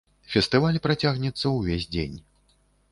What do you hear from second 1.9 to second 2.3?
дзень.